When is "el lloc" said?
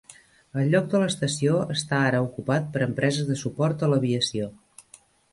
0.59-0.85